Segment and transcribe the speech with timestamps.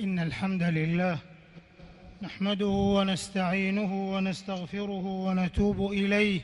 [0.00, 1.18] إن الحمد لله
[2.22, 6.40] نحمده ونستعينه ونستغفره ونتوب إليه.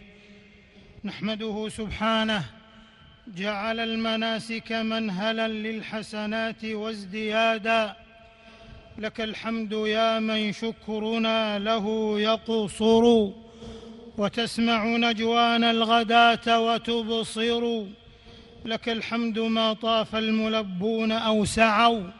[1.05, 2.45] نحمده سبحانه
[3.37, 7.97] جعل المناسك منهلا للحسنات وازديادا.
[8.99, 13.31] لك الحمد يا من شكرنا له يقصر
[14.19, 17.85] وتسمع نجوانا الغداة وتبصر.
[18.65, 22.20] لك الحمد ما طاف الملبون أو سعوا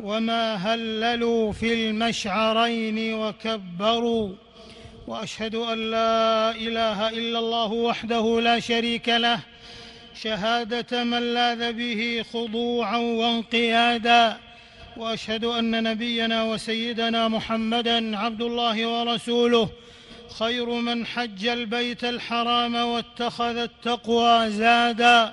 [0.00, 4.30] وما هللوا في المشعرين وكبروا
[5.06, 9.40] وأشهد أن لا إله إلا الله وحده لا شريك له
[10.22, 14.36] شهادة من لاذ به خضوعا وانقيادا
[14.96, 19.68] وأشهد أن نبينا وسيدنا محمدا عبد الله ورسوله
[20.38, 25.32] خير من حج البيت الحرام واتخذ التقوى زادا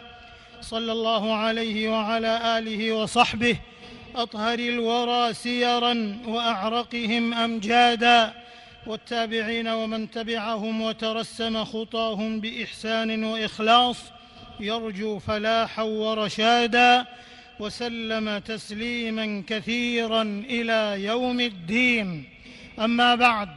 [0.62, 3.58] صلى الله عليه وعلى آله وصحبه
[4.16, 8.34] أطهر الورى سيرا وأعرقهم أمجادا
[8.88, 13.98] والتابعين ومن تبعهم وترسم خطاهم بإحسان وإخلاص
[14.60, 17.06] يرجو فلاحا ورشادا
[17.60, 22.30] وسلم تسليما كثيرا إلى يوم الدين.
[22.80, 23.50] أما بعد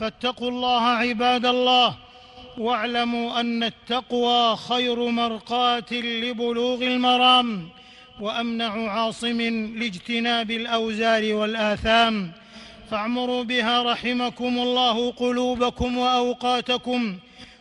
[0.00, 1.96] فاتقوا الله عباد الله
[2.58, 7.68] واعلموا أن التقوى خير مرقاة لبلوغ المرام.
[8.20, 9.40] وأمنع عاصم
[9.78, 12.32] لاجتناب الأوزار والآثام.
[12.90, 17.16] فاعمروا بها رحمكم الله قلوبكم وأوقاتكم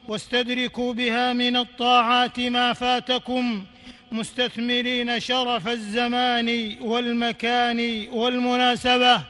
[0.08, 3.64] واستدركوا بها من الطاعات ما فاتكم.
[4.12, 9.22] مستثمرين شرف الزمان والمكان والمناسبة.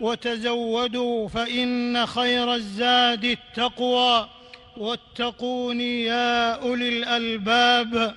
[0.00, 4.28] وتزودوا فإن خير الزاد التقوى.
[4.76, 8.14] واتقون يا أولي الألباب.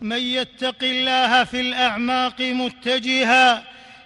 [0.00, 3.64] من يتق الله في الأعماق متجها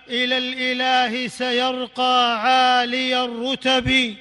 [0.09, 4.17] إلى الإله سيرقى عالي الرتب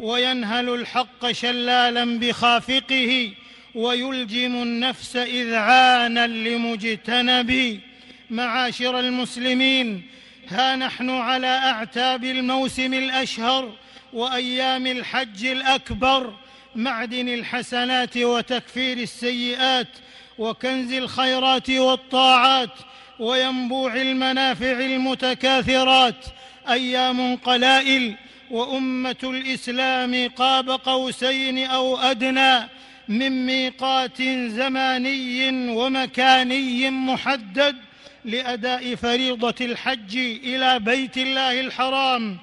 [0.00, 3.32] وينهل الحق شلالا بخافقه
[3.74, 7.80] ويلجم النفس إذعانا لمجتنب.
[8.30, 10.02] معاشر المسلمين
[10.48, 13.72] ها نحن على أعتاب الموسم الأشهر
[14.12, 16.34] وأيام الحج الأكبر
[16.74, 19.88] معدن الحسنات وتكفير السيئات
[20.38, 22.70] وكنز الخيرات والطاعات
[23.18, 26.24] وينبوع المنافع المتكاثرات
[26.68, 28.14] أيام قلائل
[28.50, 32.68] وأمة الإسلام قاب قوسين أو أدنى
[33.08, 37.76] من ميقات زماني ومكاني محدد
[38.24, 42.38] لأداء فريضة الحج إلى بيت الله الحرام.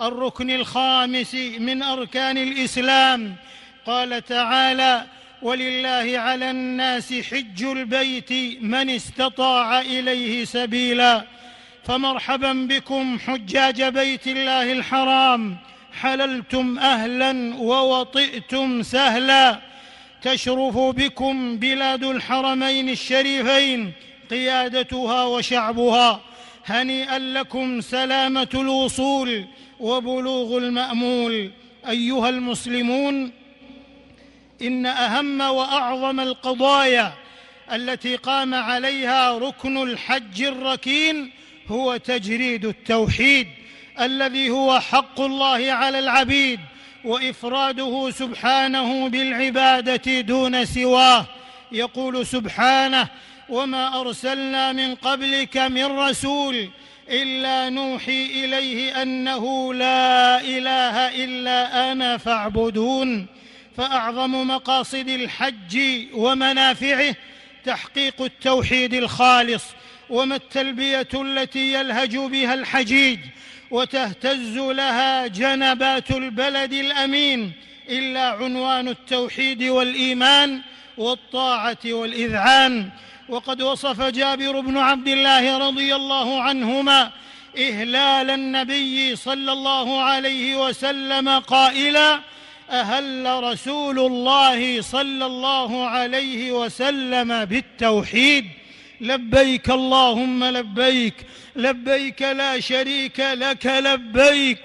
[0.00, 3.34] الركن الخامس من أركان الإسلام.
[3.86, 5.06] قال تعالى
[5.42, 11.24] ولله على الناس حج البيت من استطاع إليه سبيلا.
[11.84, 15.56] فمرحبا بكم حجاج بيت الله الحرام.
[16.00, 19.60] حللتم أهلا ووطئتم سهلا.
[20.22, 23.92] تشرف بكم بلاد الحرمين الشريفين
[24.30, 26.20] قيادتها وشعبها.
[26.66, 29.44] هنيئا لكم سلامة الوصول
[29.80, 31.50] وبلوغ المأمول.
[31.88, 33.39] أيها المسلمون
[34.62, 37.12] إن أهم وأعظم القضايا
[37.72, 41.30] التي قام عليها ركن الحج الركين
[41.68, 43.48] هو تجريد التوحيد
[44.00, 46.60] الذي هو حق الله على العبيد
[47.04, 51.26] وإفراده سبحانه بالعبادة دون سواه.
[51.72, 53.08] يقول سبحانه
[53.48, 56.68] وما أرسلنا من قبلك من رسول
[57.08, 63.26] إلا نوحي إليه أنه لا إله إلا أنا فاعبدون.
[63.80, 65.78] فأعظم مقاصد الحج
[66.14, 67.14] ومنافعه
[67.64, 69.64] تحقيق التوحيد الخالص
[70.10, 73.18] وما التلبية التي يلهج بها الحجيج
[73.70, 77.52] وتهتز لها جنبات البلد الأمين
[77.88, 80.60] إلا عنوان التوحيد والإيمان
[80.96, 82.90] والطاعة والإذعان.
[83.28, 87.10] وقد وصف جابر بن عبد الله رضي الله عنهما
[87.58, 92.20] إهلال النبي صلى الله عليه وسلم قائلا
[92.70, 98.44] أهل رسول الله صلى الله عليه وسلم بالتوحيد.
[99.00, 101.14] لبيك اللهم لبيك
[101.56, 104.58] لبيك لا شريك لك لبيك.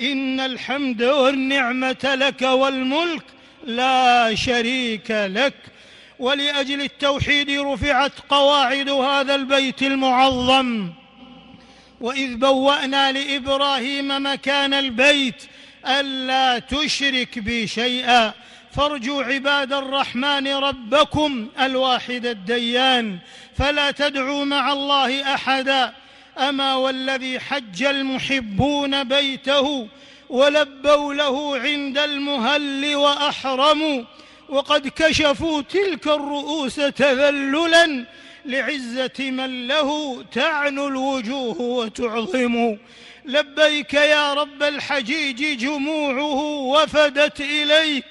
[0.00, 3.24] إن الحمد والنعمة لك والملك
[3.64, 5.54] لا شريك لك.
[6.18, 10.90] ولأجل التوحيد رفعت قواعد هذا البيت المعظم.
[12.00, 15.42] وإذ بوأنا لإبراهيم مكان البيت
[15.86, 18.32] ألا تشرك بي شيئا.
[18.72, 23.18] فارجوا عباد الرحمن ربكم الواحد الديان
[23.58, 25.92] فلا تدعوا مع الله أحدا.
[26.38, 29.88] أما والذي حج المحبون بيته
[30.28, 34.04] ولبوا له عند المهل وأحرموا
[34.48, 38.06] وقد كشفوا تلك الرؤوس تذللا
[38.44, 42.76] لعزة من له تعنو الوجوه وتعظم
[43.24, 48.04] لبيك يا رب الحجيج جموعه وفدت إليك.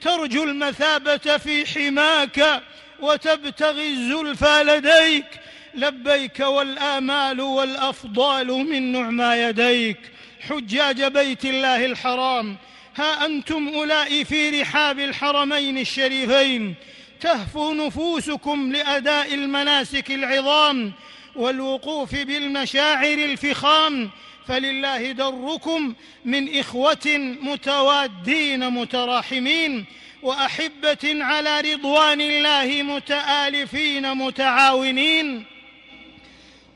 [0.00, 2.62] ترجو المثابة في حماك
[3.00, 5.26] وتبتغي الزلفى لديك.
[5.74, 9.98] لبيك والآمال والأفضال من نعمى يديك.
[10.48, 12.56] حجاج بيت الله الحرام
[12.96, 16.74] ها أنتم اولئك في رحاب الحرمين الشريفين.
[17.20, 20.92] تهفو نفوسكم لأداء المناسك العظام.
[21.36, 24.10] والوقوف بالمشاعر الفخام
[24.48, 25.94] فلله دركم
[26.24, 29.84] من إخوة متوادين متراحمين
[30.22, 35.44] وأحبة على رضوان الله متآلفين متعاونين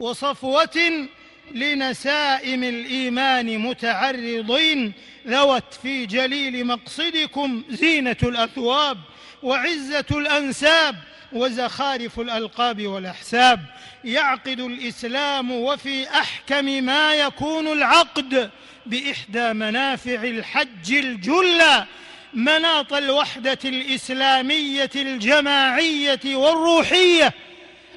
[0.00, 1.08] وصفوة
[1.54, 4.92] لنسائم الإيمان متعرضين
[5.26, 8.98] ذوت في جليل مقصدكم زينة الأثواب.
[9.42, 10.96] وعزة الأنساب
[11.32, 13.60] وزخارف الألقاب والأحساب.
[14.04, 18.50] يعقد الإسلام وفي أحكم ما يكون العقد
[18.86, 21.86] بإحدى منافع الحج الجلة
[22.34, 27.32] مناط الوحدة الإسلامية الجماعية والروحية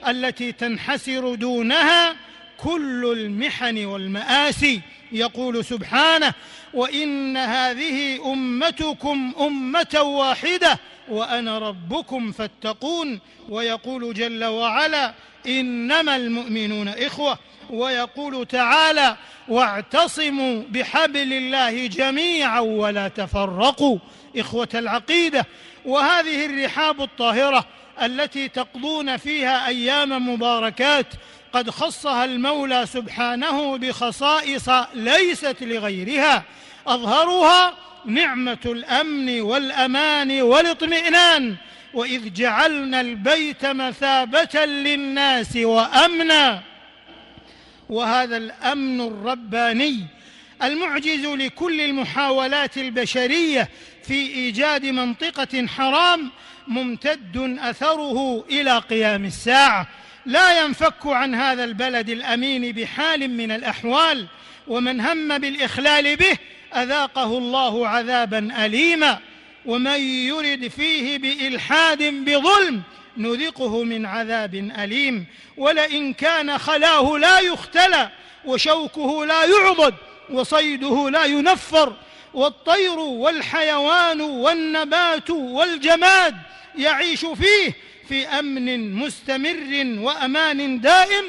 [0.07, 2.15] التي تنحسر دونها
[2.57, 4.81] كل المحن والمآسي.
[5.11, 6.33] يقول سبحانه
[6.73, 10.79] وإن هذه أمتكم أمة واحدة
[11.11, 13.19] وأنا ربكم فاتقون
[13.49, 15.13] ويقول جل وعلا
[15.47, 19.17] إنما المؤمنون إخوة ويقول تعالى
[19.47, 23.97] واعتصموا بحبل الله جميعا ولا تفرقوا
[24.37, 25.45] إخوة العقيدة
[25.85, 27.65] وهذه الرحاب الطاهرة
[28.01, 31.07] التي تقضون فيها أيام مباركات
[31.53, 36.43] قد خصها المولى سبحانه بخصائص ليست لغيرها
[36.87, 37.73] اظهرها
[38.05, 41.55] نعمة الأمن والأمان والاطمئنان
[41.93, 46.61] وإذ جعلنا البيت مثابة للناس وأمنا.
[47.89, 50.05] وهذا الأمن الرباني
[50.63, 53.69] المعجز لكل المحاولات البشرية
[54.03, 56.31] في إيجاد منطقة حرام
[56.67, 59.87] ممتد أثره إلى قيام الساعة.
[60.25, 64.27] لا ينفك عن هذا البلد الأمين بحال من الأحوال
[64.67, 66.37] ومن هم بالإخلال به
[66.75, 69.19] أذاقه الله عذابا اليما
[69.65, 72.81] ومن يرد فيه بإلحاد بظلم
[73.17, 75.25] نذقه من عذاب أليم.
[75.57, 78.09] ولئن كان خلاه لا يختلى
[78.45, 79.93] وشوكه لا يعضد
[80.29, 81.93] وصيده لا ينفر.
[82.33, 86.35] والطير والحيوان والنبات والجماد
[86.77, 87.73] يعيش فيه
[88.09, 91.23] في أمن مستمر وأمان دائم.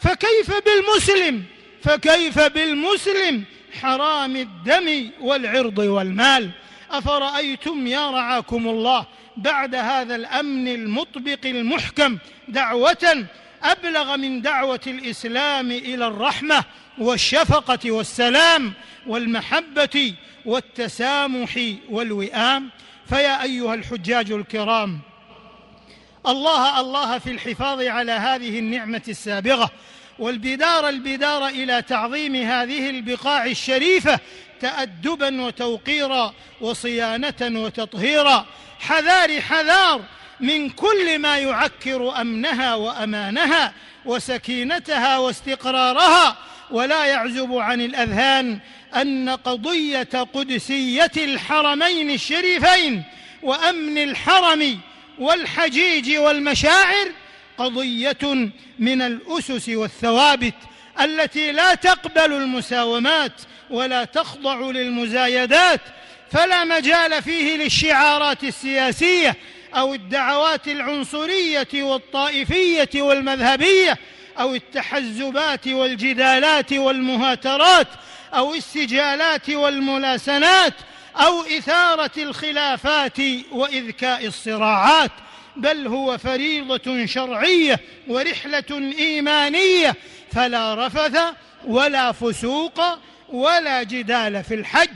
[0.00, 1.44] فكيف بالمسلم؟
[1.82, 6.50] فكيف بالمسلم؟ حرام الدم والعرض والمال.
[6.90, 9.06] أفرأيتم يا رعاكم الله
[9.36, 12.18] بعد هذا الأمن المطبق المحكم
[12.48, 13.26] دعوة
[13.62, 16.64] أبلغ من دعوة الإسلام إلى الرحمة
[16.98, 18.72] والشفقة والسلام
[19.06, 20.14] والمحبة
[20.44, 22.70] والتسامح والوئام.
[23.08, 24.98] فيا أيها الحجاج الكرام
[26.26, 29.70] الله الله في الحفاظ على هذه النعمة السابغة.
[30.20, 34.18] والبدار البدار إلى تعظيم هذه البقاع الشريفة
[34.60, 38.46] تادبا وتوقيرا وصيانة وتطهيرا.
[38.80, 40.02] حذار حذار
[40.40, 43.72] من كل ما يعكر أمنها وأمانها
[44.04, 46.36] وسكينتها واستقرارها.
[46.70, 48.58] ولا يعزب عن الأذهان
[48.96, 53.02] أن قضية قدسية الحرمين الشريفين
[53.42, 54.78] وأمن الحرم
[55.18, 57.12] والحجيج والمشاعر
[57.60, 60.54] قضية من الأسس والثوابت
[61.00, 63.32] التي لا تقبل المساومات
[63.70, 65.80] ولا تخضع للمزايدات
[66.32, 69.36] فلا مجال فيه للشعارات السياسية
[69.74, 73.98] أو الدعوات العنصرية والطائفية والمذهبية
[74.38, 77.88] أو التحزبات والجدالات والمهاترات
[78.34, 80.74] أو السجالات والملاسنات
[81.16, 83.18] أو إثارة الخلافات
[83.52, 85.10] وإذكاء الصراعات.
[85.56, 89.94] بل هو فريضة شرعية ورحلة إيمانية
[90.32, 91.18] فلا رفث
[91.66, 92.80] ولا فسوق
[93.28, 94.90] ولا جدال في الحج.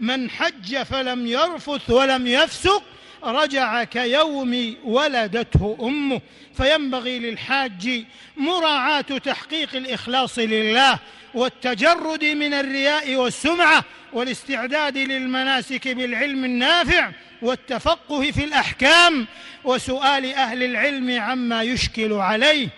[0.00, 2.82] من حج فلم يرفث ولم يفسق
[3.24, 6.20] رجع كيوم ولدته أمه
[6.56, 8.04] فينبغي للحاج
[8.36, 10.98] مراعاة تحقيق الإخلاص لله
[11.34, 17.10] والتجرد من الرياء والسمعة والاستعداد للمناسك بالعلم النافع
[17.42, 19.26] والتفقه في الأحكام
[19.64, 22.68] وسؤال أهل العلم عما يشكل عليه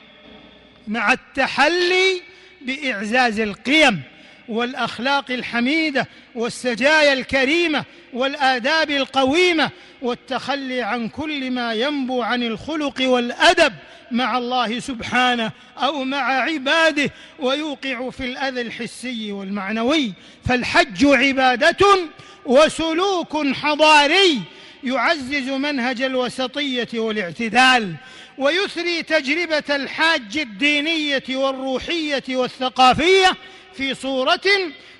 [0.88, 2.22] مع التحلي
[2.60, 4.02] بإعزاز القيم.
[4.48, 9.70] والأخلاق الحميدة والسجايا الكريمة والآداب القويمة
[10.02, 13.72] والتخلي عن كل ما ينبو عن الخلق والأدب
[14.10, 20.12] مع الله سبحانه أو مع عباده ويوقع في الأذى الحسي والمعنوي.
[20.48, 21.86] فالحج عبادة
[22.46, 24.40] وسلوك حضاري
[24.84, 27.94] يعزز منهج الوسطية والاعتدال
[28.38, 33.36] ويثري تجربة الحاج الدينية والروحية والثقافية
[33.76, 34.40] في صورة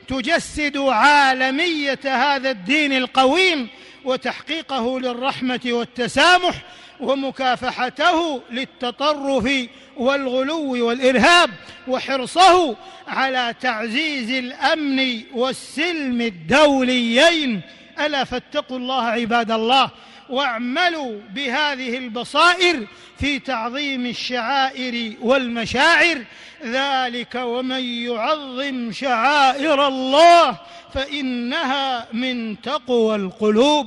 [0.09, 3.69] تجسد عالمية هذا الدين القويم
[4.05, 6.63] وتحقيقه للرحمة والتسامح
[7.01, 11.51] ومكافحته للتطرف والغلو والإرهاب
[11.89, 12.77] وحرصه
[13.09, 17.61] على تعزيز الأمن والسلم الدوليين.
[18.01, 19.91] ألا فاتقوا الله عباد الله.
[20.29, 22.87] واعملوا بهذه البصائر
[23.19, 26.25] في تعظيم الشعائر والمشاعر.
[26.65, 30.59] ذلك ومن يعظم شعائر الله
[30.95, 33.87] فإنها من تقوى القلوب.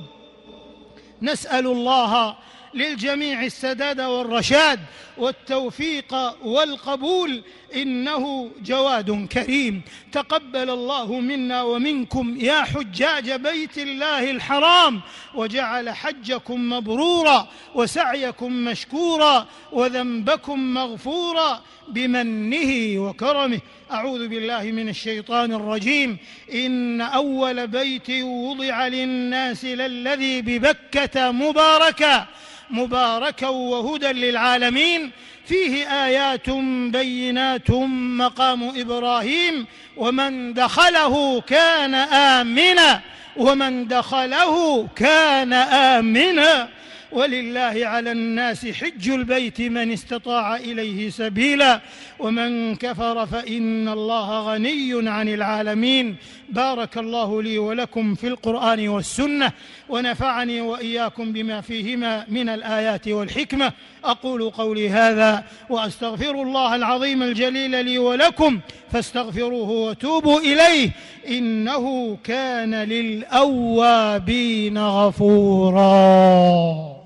[1.21, 2.35] نسأل الله
[2.73, 4.79] للجميع السداد والرشاد
[5.17, 6.13] والتوفيق
[6.45, 7.43] والقبول
[7.75, 9.81] إنه جواد كريم.
[10.11, 15.01] تقبل الله منا ومنكم يا حجاج بيت الله الحرام.
[15.35, 23.59] وجعل حجكم مبرورا وسعيكم مشكورا وذنبكم مغفورا بمنه وكرمه.
[23.91, 26.17] أعوذ بالله من الشيطان الرجيم.
[26.53, 32.27] إن أول بيت وضع للناس للذي ببكة مباركا
[32.69, 35.11] مباركا وهدى للعالمين.
[35.47, 36.49] فيه آيات
[36.91, 37.71] بينات
[38.19, 39.65] مقام إبراهيم
[39.97, 43.01] ومن دخله كان آمنا
[43.37, 46.69] ومن دخله كان آمنا
[47.11, 51.81] ولله على الناس حج البيت من استطاع إليه سبيلا
[52.19, 56.15] ومن كفر فإن الله غني عن العالمين.
[56.49, 59.51] بارك الله لي ولكم في القرآن والسنة
[59.89, 63.73] ونفعني وإياكم بما فيهما من الآيات والحكمة.
[64.03, 68.59] أقول قولي هذا وأستغفر الله العظيم الجليل لي ولكم
[68.91, 70.91] فاستغفروه وتوبوا إليه.
[71.27, 76.97] إنه كان للأوابين غفورا.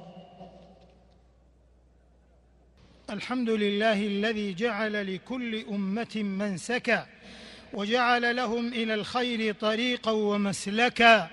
[3.11, 7.05] الحمد لله الذي جعل لكل أمة منسكا
[7.73, 11.29] وجعل لهم إلى الخير طريقا ومسلكا.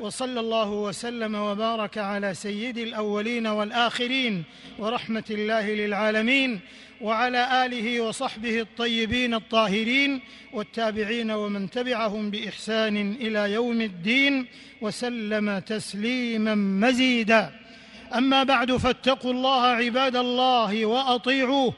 [0.00, 4.44] وصلى الله وسلم وبارك على سيد الأولين والآخرين
[4.78, 6.60] ورحمة الله للعالمين
[7.00, 10.20] وعلى آله وصحبه الطيبين الطاهرين
[10.52, 14.46] والتابعين ومن تبعهم بإحسان إلى يوم الدين
[14.80, 17.67] وسلم تسليما مزيدا.
[18.14, 21.74] أما بعد فاتقوا الله عباد الله وأطيعوه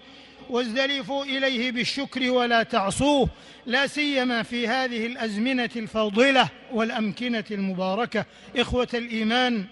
[0.51, 3.29] وازدلفوا إليه بالشكر ولا تعصوه
[3.67, 8.25] لا سيما في هذه الأزمنة الفاضلة والأمكنة المباركة.
[8.57, 9.65] إخوة الإيمان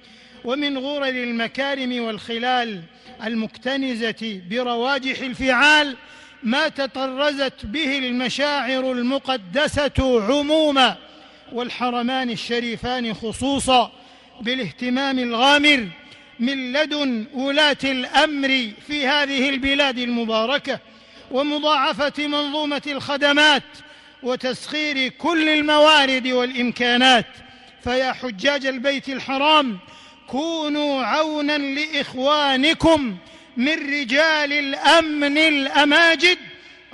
[0.44, 2.82] ومن غرر المكارم والخلال
[3.24, 5.96] المكتنزة برواجح الفعال
[6.42, 10.96] ما تطرزت به المشاعر المقدسة عموما
[11.52, 13.92] والحرمان الشريفان خصوصا
[14.40, 15.88] بالاهتمام الغامر
[16.40, 20.80] من لدن ولاة الأمر في هذه البلاد المباركة
[21.30, 23.62] ومضاعفة منظومة الخدمات
[24.22, 27.26] وتسخير كل الموارد والإمكانات.
[27.84, 29.78] فيا حجاج البيت الحرام
[30.26, 33.16] كونوا عونا لإخوانكم
[33.56, 36.38] من رجال الأمن الأماجد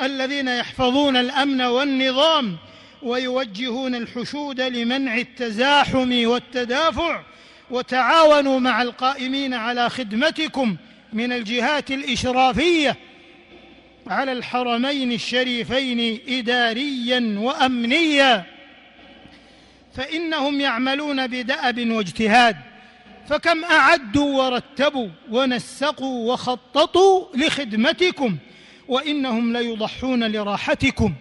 [0.02, 2.56] الذين يحفظون الأمن والنظام
[3.02, 7.22] ويوجهون الحشود لمنع التزاحم والتدافع
[7.70, 10.76] وتعاونوا مع القائمين على خدمتكم
[11.12, 12.96] من الجهات الإشرافية
[14.06, 18.44] على الحرمين الشريفين اداريا وامنيا.
[19.96, 22.56] فإنهم يعملون بدأب واجتهاد
[23.28, 28.36] فكم أعدوا ورتبوا ونسقوا وخططوا لخدمتكم
[28.88, 31.14] وإنهم ليضحون لراحتكم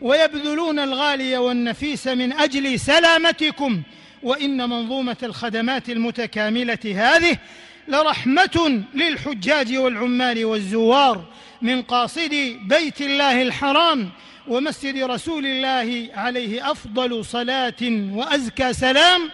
[0.00, 3.82] ويبذلون الغالي والنفيس من أجل سلامتكم
[4.22, 7.38] وإن منظومة الخدمات المتكاملة هذه
[7.88, 11.24] لرحمة للحجاج والعمال والزوار
[11.62, 14.10] من قاصدي بيت الله الحرام
[14.48, 19.30] ومسجد رسول الله عليه أفضل صلاة وأزكى سلام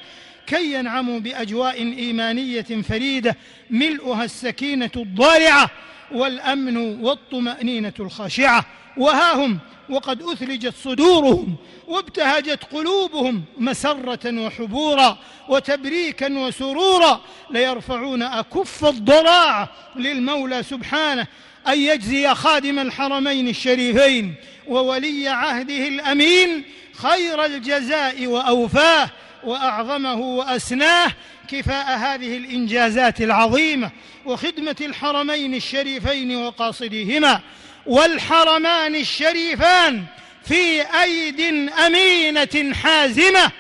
[0.47, 3.37] كي ينعموا بأجواء إيمانية فريدة
[3.71, 5.71] ملؤها السكينة الضارعة
[6.13, 8.67] والأمن والطمأنينة الخاشعة.
[8.97, 9.59] وها هم
[9.91, 21.27] وقد أثلجت صدورهم وابتهجت قلوبهم مسرة وحبورا وتبريكا وسرورا ليرفعون أكف الضراعه للمولى سبحانه
[21.69, 24.35] أن يجزي خادم الحرمين الشريفين
[24.69, 29.11] وولي عهده الأمين خير الجزاء وأوفاه
[29.45, 31.13] وأعظمه وأسناه
[31.49, 33.91] كفاء هذه الإنجازات العظيمة
[34.27, 37.41] وخدمة الحرمين الشريفين وقاصديهما.
[37.87, 40.05] والحرمان الشريفان
[40.45, 41.41] في أيد
[41.87, 43.53] أمينة حازمة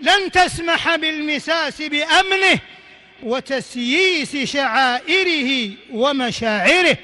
[0.00, 2.58] لن تسمح بالمساس بأمنه
[3.22, 6.96] وتسييس شعائره ومشاعره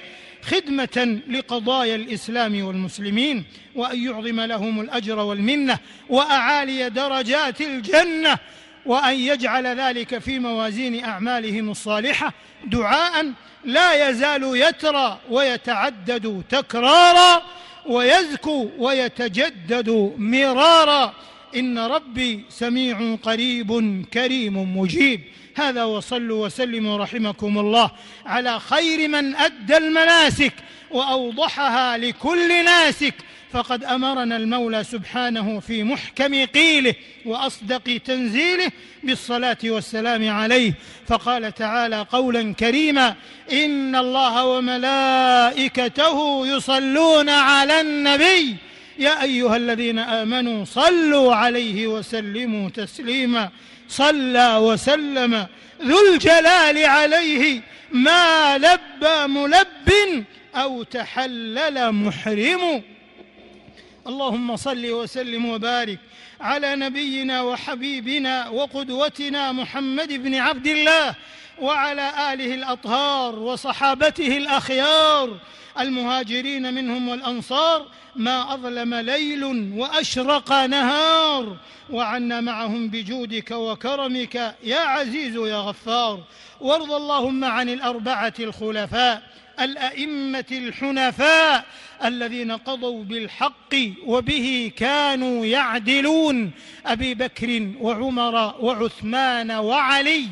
[0.42, 3.44] خدمة لقضايا الإسلام والمسلمين
[3.75, 8.38] وأن يعظم لهم الأجر والمنة وأعالي درجات الجنة
[8.87, 12.33] وأن يجعل ذلك في موازين أعمالهم الصالحة
[12.64, 13.33] دعاء
[13.64, 17.43] لا يزال يترى ويتعدد تكرارا
[17.87, 21.14] ويزكو ويتجدد مرارا.
[21.57, 25.21] إن ربي سميع قريب كريم مجيب.
[25.57, 27.90] هذا وصلوا وسلموا رحمكم الله
[28.26, 30.52] على خير من أدى المناسك
[30.90, 33.14] وأوضحها لكل ناسك.
[33.57, 36.95] فقد أمرنا المولى سبحانه في محكم قيله
[37.25, 38.73] وأصدق تنزيله
[39.03, 40.75] بالصلاة والسلام عليه.
[41.07, 43.15] فقال تعالى قولا كريما
[43.53, 48.57] إن الله وملائكته يصلون على النبي.
[48.99, 53.51] يا أيها الذين آمنوا صلوا عليه وسلموا تسليما.
[53.89, 55.47] صلى وسلم.
[55.83, 57.61] ذو الجلال عليه
[57.93, 62.83] ما لبى ملب أو تحلل محرم.
[64.07, 65.99] اللهم صل وسلم وبارك
[66.41, 71.15] على نبينا وحبيبنا وقدوتنا محمد بن عبد الله
[71.61, 75.37] وعلى آله الأطهار وصحابته الأخيار
[75.81, 77.87] المهاجرين منهم والأنصار
[78.17, 79.45] ما أظلم ليل
[79.77, 81.57] وأشرق نهار
[81.91, 86.21] وعنا معهم بجودك وكرمك يا عزيز يا غفار
[86.61, 89.23] وارض اللهم عن الأربعة الخلفاء
[89.61, 91.65] الأئمة الحنفاء
[92.05, 93.75] الذين قضوا بالحق
[94.07, 96.51] وبه كانوا يعدلون
[96.87, 100.29] أبي بكر وعمر وعثمان وعلي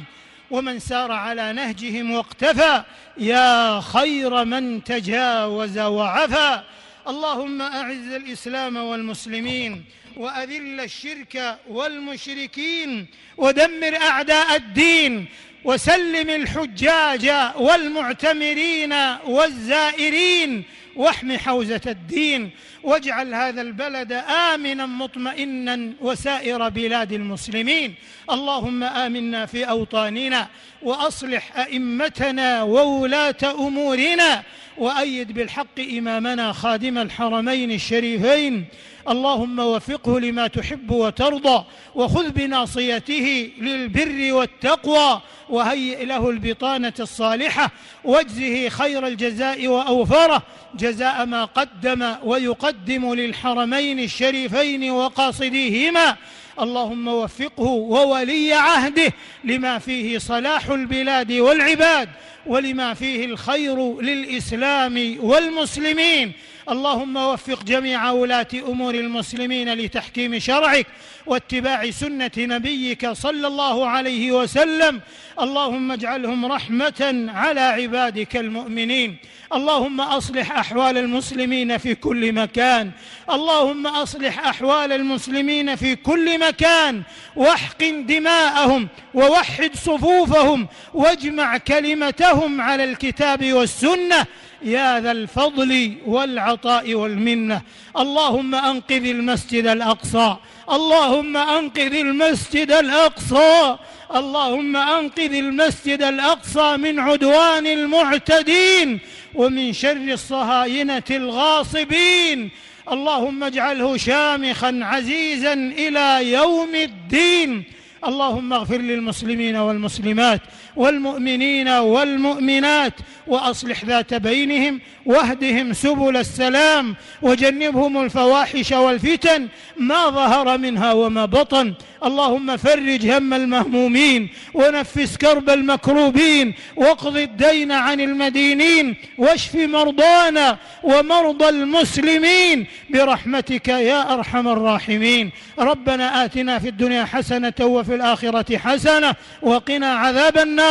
[0.51, 2.83] ومن سار على نهجهم واقتفى
[3.19, 6.63] يا خير من تجاوز وعفى
[7.09, 9.85] اللهم أعز الإسلام والمسلمين
[10.17, 13.07] وأذل الشرك والمشركين
[13.37, 15.27] ودمر أعداء الدين
[15.65, 18.95] وسلم الحجاج والمعتمرين
[19.27, 20.65] والزائرين
[20.97, 22.51] واحم حوزة الدين
[22.83, 24.13] واجعل هذا البلد
[24.53, 27.95] آمنا مطمئنا وسائر بلاد المسلمين.
[28.31, 30.49] اللهم آمنا في أوطاننا
[30.83, 34.43] وأصلح أئمتنا وولاة أمورنا
[34.79, 38.65] وأيد بالحق إمامنا خادم الحرمين الشريفين
[39.09, 41.65] اللهم وفقه لما تحب وترضى
[41.95, 47.71] وخذ بناصيته للبر والتقوى وهيئ له البطانة الصالحة
[48.05, 50.43] واجزه خير الجزاء وأوفره
[50.75, 56.17] جزاء ما قدم ويقدم للحرمين الشريفين وقاصديهما.
[56.61, 59.13] اللهم وفقه وولي عهده
[59.45, 62.09] لما فيه صلاح البلاد والعباد
[62.47, 66.33] ولما فيه الخير للإسلام والمسلمين.
[66.69, 70.87] اللهم وفق جميع ولاة أمور المسلمين لتحكيم شرعك
[71.27, 75.01] واتباع سنة نبيك صلى الله عليه وسلم.
[75.41, 79.17] اللهم اجعلهم رحمة على عبادك المؤمنين.
[79.55, 82.91] اللهم أصلح أحوال المسلمين في كل مكان.
[83.31, 87.03] اللهم أصلح أحوال المسلمين في كل مكان.
[87.37, 90.69] واحقن دماءهم ووحد صفوفهم.
[90.95, 94.27] واجمع كلمتهم على الكتاب والسنة.
[94.65, 97.63] يا ذا الفضل والعطاء والمنة.
[97.99, 100.37] اللهم أنقذ المسجد الأقصى.
[100.73, 103.77] اللهم أنقذ المسجد الأقصى.
[104.15, 108.99] اللهم أنقذ المسجد الأقصى من عدوان المعتدين
[109.35, 112.51] ومن شر الصهاينة الغاصبين.
[112.93, 117.65] اللهم اجعله شامخا عزيزا إلى يوم الدين.
[118.07, 120.41] اللهم اغفر للمسلمين والمسلمات.
[120.77, 122.93] والمؤمنين والمؤمنات
[123.27, 131.75] وأصلح ذات بينهم واهدهم سبل السلام وجنبهم الفواحش والفتن ما ظهر منها وما بطن.
[132.05, 142.67] اللهم فرج هم المهمومين ونفس كرب المكروبين واقض الدين عن المدينين واشف مرضانا ومرضى المسلمين
[142.91, 145.31] برحمتك يا أرحم الراحمين.
[145.59, 150.64] ربنا آتنا في الدنيا حسنة وفي الآخرة حسنة وقنا عذاب النار.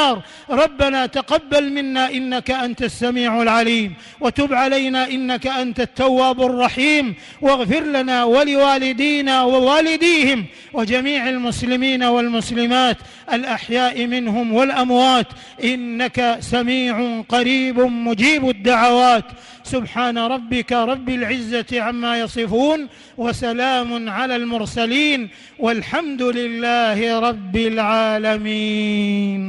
[0.50, 8.24] ربنا تقبل منا إنك أنت السميع العليم وتب علينا إنك أنت التواب الرحيم واغفر لنا
[8.24, 12.98] ولوالدينا ووالديهم وجميع جميع المسلمين والمسلمات
[13.34, 15.28] الأحياء منهم والأموات.
[15.64, 19.26] إنك سميع قريب مجيب الدعوات.
[19.64, 25.30] سبحان ربك رب العزة عما يصفون وسلام على المرسلين
[25.60, 29.44] والحمد لله رب العالمين.